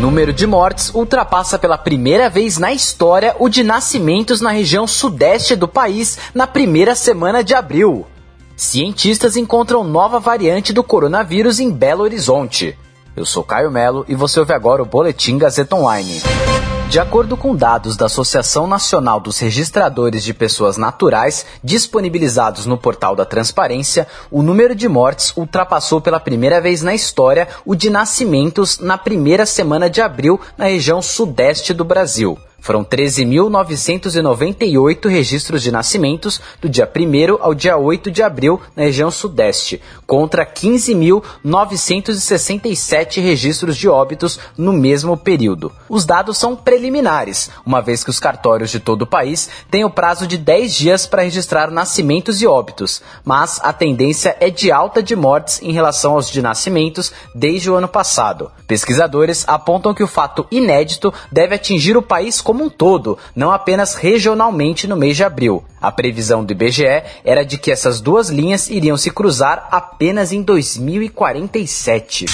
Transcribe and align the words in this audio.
Número 0.00 0.32
de 0.32 0.46
mortes 0.46 0.90
ultrapassa 0.94 1.58
pela 1.58 1.76
primeira 1.76 2.30
vez 2.30 2.56
na 2.56 2.72
história 2.72 3.36
o 3.38 3.50
de 3.50 3.62
nascimentos 3.62 4.40
na 4.40 4.50
região 4.50 4.86
sudeste 4.86 5.54
do 5.54 5.68
país 5.68 6.16
na 6.34 6.46
primeira 6.46 6.94
semana 6.94 7.44
de 7.44 7.52
abril. 7.52 8.06
Cientistas 8.56 9.36
encontram 9.36 9.84
nova 9.84 10.18
variante 10.18 10.72
do 10.72 10.82
coronavírus 10.82 11.60
em 11.60 11.70
Belo 11.70 12.02
Horizonte. 12.02 12.78
Eu 13.14 13.26
sou 13.26 13.44
Caio 13.44 13.70
Melo 13.70 14.06
e 14.08 14.14
você 14.14 14.40
ouve 14.40 14.54
agora 14.54 14.82
o 14.82 14.86
Boletim 14.86 15.36
Gazeta 15.36 15.76
Online. 15.76 16.22
De 16.90 16.98
acordo 16.98 17.36
com 17.36 17.54
dados 17.54 17.96
da 17.96 18.06
Associação 18.06 18.66
Nacional 18.66 19.20
dos 19.20 19.38
Registradores 19.38 20.24
de 20.24 20.34
Pessoas 20.34 20.76
Naturais, 20.76 21.46
disponibilizados 21.62 22.66
no 22.66 22.76
portal 22.76 23.14
da 23.14 23.24
Transparência, 23.24 24.08
o 24.28 24.42
número 24.42 24.74
de 24.74 24.88
mortes 24.88 25.32
ultrapassou 25.36 26.00
pela 26.00 26.18
primeira 26.18 26.60
vez 26.60 26.82
na 26.82 26.92
história 26.92 27.46
o 27.64 27.76
de 27.76 27.88
nascimentos 27.88 28.80
na 28.80 28.98
primeira 28.98 29.46
semana 29.46 29.88
de 29.88 30.00
abril 30.00 30.40
na 30.58 30.64
região 30.64 31.00
sudeste 31.00 31.72
do 31.72 31.84
Brasil. 31.84 32.36
Foram 32.60 32.84
13.998 32.84 35.08
registros 35.08 35.62
de 35.62 35.72
nascimentos 35.72 36.38
do 36.60 36.68
dia 36.68 36.86
1 36.86 36.90
ao 37.42 37.54
dia 37.54 37.78
8 37.78 38.10
de 38.10 38.22
abril 38.22 38.60
na 38.76 38.82
região 38.84 39.10
sudeste, 39.10 39.80
contra 40.06 40.44
15.967 40.44 43.22
registros 43.22 43.74
de 43.76 43.88
óbitos 43.88 44.38
no 44.56 44.72
mesmo 44.72 45.16
período. 45.16 45.72
Os 45.88 46.04
dados 46.04 46.36
são 46.36 46.54
preliminares, 46.54 47.50
uma 47.64 47.80
vez 47.80 48.04
que 48.04 48.10
os 48.10 48.20
cartórios 48.20 48.70
de 48.70 48.78
todo 48.78 49.00
o 49.02 49.06
país 49.06 49.48
têm 49.70 49.84
o 49.84 49.90
prazo 49.90 50.26
de 50.26 50.36
10 50.36 50.74
dias 50.74 51.06
para 51.06 51.22
registrar 51.22 51.70
nascimentos 51.70 52.42
e 52.42 52.46
óbitos, 52.46 53.00
mas 53.24 53.58
a 53.62 53.72
tendência 53.72 54.36
é 54.38 54.50
de 54.50 54.70
alta 54.70 55.02
de 55.02 55.16
mortes 55.16 55.62
em 55.62 55.72
relação 55.72 56.12
aos 56.12 56.30
de 56.30 56.42
nascimentos 56.42 57.10
desde 57.34 57.70
o 57.70 57.74
ano 57.74 57.88
passado. 57.88 58.50
Pesquisadores 58.66 59.48
apontam 59.48 59.94
que 59.94 60.02
o 60.02 60.08
fato 60.08 60.46
inédito 60.50 61.10
deve 61.32 61.54
atingir 61.54 61.96
o 61.96 62.02
país 62.02 62.42
como 62.50 62.64
um 62.64 62.68
todo, 62.68 63.16
não 63.32 63.52
apenas 63.52 63.94
regionalmente 63.94 64.88
no 64.88 64.96
mês 64.96 65.16
de 65.16 65.22
abril. 65.22 65.62
A 65.80 65.92
previsão 65.92 66.44
do 66.44 66.50
IBGE 66.50 67.04
era 67.24 67.44
de 67.44 67.56
que 67.56 67.70
essas 67.70 68.00
duas 68.00 68.28
linhas 68.28 68.68
iriam 68.68 68.96
se 68.96 69.12
cruzar 69.12 69.68
apenas 69.70 70.32
em 70.32 70.42
2047. 70.42 72.26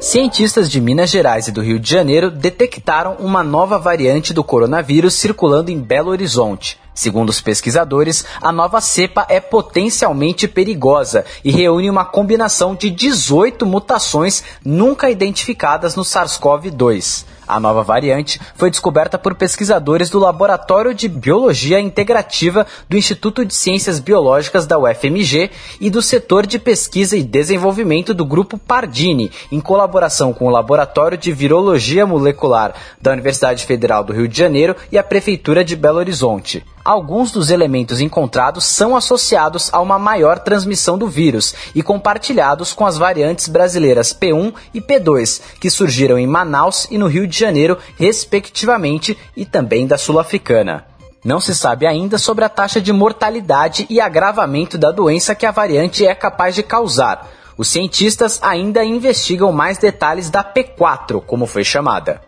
Cientistas 0.00 0.70
de 0.70 0.80
Minas 0.80 1.10
Gerais 1.10 1.48
e 1.48 1.52
do 1.52 1.60
Rio 1.60 1.78
de 1.78 1.90
Janeiro 1.90 2.30
detectaram 2.30 3.16
uma 3.18 3.44
nova 3.44 3.78
variante 3.78 4.32
do 4.32 4.42
coronavírus 4.42 5.12
circulando 5.12 5.70
em 5.70 5.78
Belo 5.78 6.08
Horizonte. 6.08 6.80
Segundo 6.94 7.28
os 7.28 7.42
pesquisadores, 7.42 8.24
a 8.40 8.50
nova 8.50 8.80
cepa 8.80 9.26
é 9.28 9.38
potencialmente 9.38 10.48
perigosa 10.48 11.26
e 11.44 11.50
reúne 11.50 11.90
uma 11.90 12.06
combinação 12.06 12.74
de 12.74 12.88
18 12.88 13.66
mutações 13.66 14.42
nunca 14.64 15.10
identificadas 15.10 15.94
no 15.94 16.04
SARS-CoV-2. 16.04 17.26
A 17.50 17.58
nova 17.58 17.82
variante 17.82 18.40
foi 18.54 18.70
descoberta 18.70 19.18
por 19.18 19.34
pesquisadores 19.34 20.08
do 20.08 20.20
Laboratório 20.20 20.94
de 20.94 21.08
Biologia 21.08 21.80
Integrativa 21.80 22.64
do 22.88 22.96
Instituto 22.96 23.44
de 23.44 23.52
Ciências 23.52 23.98
Biológicas 23.98 24.68
da 24.68 24.78
UFMG 24.78 25.50
e 25.80 25.90
do 25.90 26.00
setor 26.00 26.46
de 26.46 26.60
pesquisa 26.60 27.16
e 27.16 27.24
desenvolvimento 27.24 28.14
do 28.14 28.24
Grupo 28.24 28.56
Pardini, 28.56 29.32
em 29.50 29.60
colaboração 29.60 30.32
com 30.32 30.46
o 30.46 30.50
Laboratório 30.50 31.18
de 31.18 31.32
Virologia 31.32 32.06
Molecular 32.06 32.72
da 33.02 33.10
Universidade 33.10 33.66
Federal 33.66 34.04
do 34.04 34.12
Rio 34.12 34.28
de 34.28 34.38
Janeiro 34.38 34.76
e 34.92 34.96
a 34.96 35.02
Prefeitura 35.02 35.64
de 35.64 35.74
Belo 35.74 35.98
Horizonte. 35.98 36.64
Alguns 36.82 37.30
dos 37.30 37.50
elementos 37.50 38.00
encontrados 38.00 38.64
são 38.64 38.96
associados 38.96 39.68
a 39.70 39.80
uma 39.80 39.98
maior 39.98 40.38
transmissão 40.38 40.96
do 40.96 41.06
vírus 41.06 41.54
e 41.74 41.82
compartilhados 41.82 42.72
com 42.72 42.86
as 42.86 42.96
variantes 42.96 43.48
brasileiras 43.48 44.14
P1 44.14 44.54
e 44.72 44.80
P2, 44.80 45.42
que 45.60 45.68
surgiram 45.68 46.18
em 46.18 46.26
Manaus 46.26 46.86
e 46.90 46.96
no 46.96 47.06
Rio 47.06 47.26
de 47.26 47.36
Janeiro, 47.40 47.78
respectivamente, 47.96 49.18
e 49.36 49.44
também 49.44 49.86
da 49.86 49.98
sul-africana. 49.98 50.86
Não 51.24 51.40
se 51.40 51.54
sabe 51.54 51.86
ainda 51.86 52.16
sobre 52.16 52.44
a 52.44 52.48
taxa 52.48 52.80
de 52.80 52.92
mortalidade 52.92 53.86
e 53.90 54.00
agravamento 54.00 54.78
da 54.78 54.90
doença 54.90 55.34
que 55.34 55.44
a 55.44 55.50
variante 55.50 56.06
é 56.06 56.14
capaz 56.14 56.54
de 56.54 56.62
causar. 56.62 57.28
Os 57.58 57.68
cientistas 57.68 58.38
ainda 58.42 58.82
investigam 58.82 59.52
mais 59.52 59.76
detalhes 59.76 60.30
da 60.30 60.42
P4, 60.42 61.22
como 61.26 61.46
foi 61.46 61.62
chamada. 61.62 62.22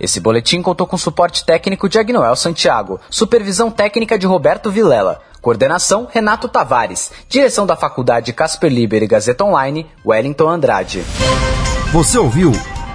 Esse 0.00 0.18
boletim 0.18 0.62
contou 0.62 0.86
com 0.86 0.96
suporte 0.96 1.44
técnico 1.44 1.86
de 1.86 1.98
Agnoel 1.98 2.34
Santiago, 2.34 2.98
supervisão 3.10 3.70
técnica 3.70 4.18
de 4.18 4.26
Roberto 4.26 4.70
Vilela, 4.70 5.20
coordenação 5.42 6.08
Renato 6.10 6.48
Tavares, 6.48 7.12
direção 7.28 7.66
da 7.66 7.76
Faculdade 7.76 8.32
Casper 8.32 8.72
Liber 8.72 9.02
e 9.02 9.06
Gazeta 9.06 9.44
Online, 9.44 9.86
Wellington 10.02 10.48
Andrade. 10.48 11.04
Você 11.92 12.16
ouviu 12.16 12.52